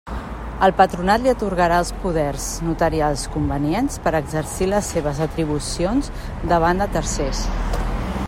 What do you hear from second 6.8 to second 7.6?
de tercers.